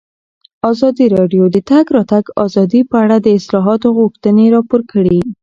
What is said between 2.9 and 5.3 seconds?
اړه د اصلاحاتو غوښتنې راپور کړې.